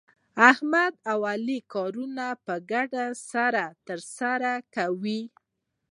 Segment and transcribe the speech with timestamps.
[0.49, 5.21] احمد او علي کارونه په ګډه سره ترسره کوي.